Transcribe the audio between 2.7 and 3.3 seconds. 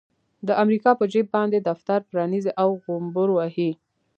غومبر